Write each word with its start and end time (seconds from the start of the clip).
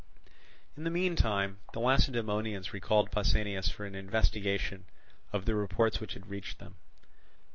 In 0.75 0.83
the 0.83 0.89
meantime 0.89 1.59
the 1.73 1.79
Lacedaemonians 1.79 2.73
recalled 2.73 3.11
Pausanias 3.11 3.69
for 3.71 3.85
an 3.85 3.93
investigation 3.93 4.85
of 5.31 5.45
the 5.45 5.53
reports 5.53 5.99
which 5.99 6.13
had 6.13 6.25
reached 6.25 6.57
them. 6.57 6.77